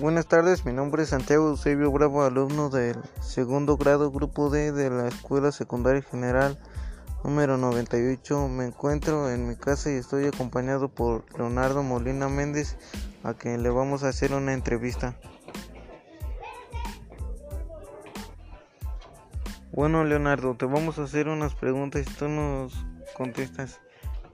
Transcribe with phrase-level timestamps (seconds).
[0.00, 4.88] Buenas tardes, mi nombre es Santiago Eusebio Bravo, alumno del segundo grado Grupo D de
[4.88, 6.58] la Escuela Secundaria General
[7.22, 8.48] número 98.
[8.48, 12.78] Me encuentro en mi casa y estoy acompañado por Leonardo Molina Méndez,
[13.24, 15.16] a quien le vamos a hacer una entrevista.
[19.70, 22.72] Bueno, Leonardo, te vamos a hacer unas preguntas y tú nos
[23.18, 23.80] contestas.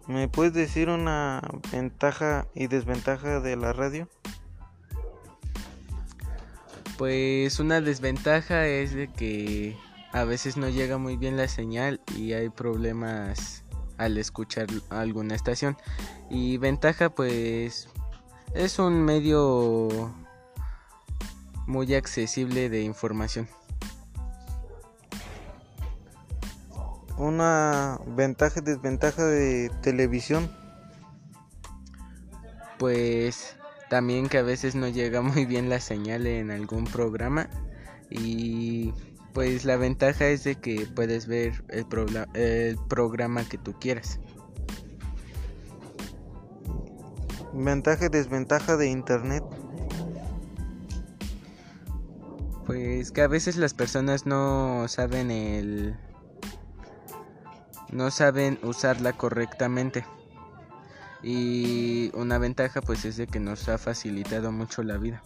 [0.07, 1.43] ¿Me puedes decir una
[1.73, 4.09] ventaja y desventaja de la radio?
[6.99, 9.77] Pues una desventaja es de que
[10.13, 13.65] a veces no llega muy bien la señal y hay problemas
[13.99, 15.77] al escuchar alguna estación.
[16.31, 17.89] Y ventaja pues
[18.55, 20.15] es un medio
[21.67, 23.49] muy accesible de información.
[27.19, 30.51] Una ventaja y desventaja de televisión.
[32.79, 33.57] Pues
[33.89, 37.49] también que a veces no llega muy bien la señal en algún programa
[38.11, 38.93] y
[39.33, 41.87] pues la ventaja es de que puedes ver el,
[42.35, 44.19] el programa que tú quieras.
[47.53, 49.43] Ventaja y desventaja de internet.
[52.67, 55.97] Pues que a veces las personas no saben el
[57.93, 60.05] no saben usarla correctamente.
[61.23, 65.23] Y una ventaja pues es de que nos ha facilitado mucho la vida.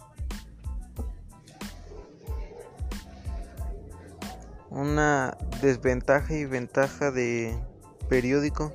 [4.69, 7.61] Una desventaja y ventaja de
[8.09, 8.73] periódico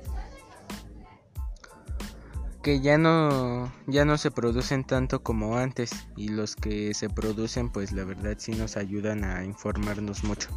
[2.67, 7.69] que ya no ya no se producen tanto como antes y los que se producen
[7.69, 10.49] pues la verdad sí nos ayudan a informarnos mucho.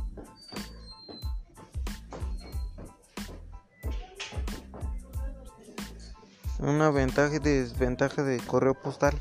[6.62, 9.15] Una ventaja y desventaja de correo postal.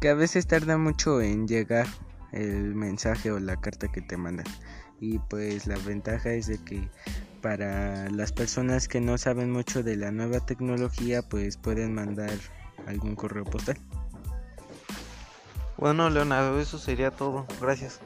[0.00, 1.86] Que a veces tarda mucho en llegar
[2.32, 4.46] el mensaje o la carta que te mandan.
[5.00, 6.88] Y pues la ventaja es de que
[7.40, 12.32] para las personas que no saben mucho de la nueva tecnología pues pueden mandar
[12.86, 13.78] algún correo postal.
[15.78, 17.46] Bueno Leonardo, eso sería todo.
[17.60, 18.00] Gracias.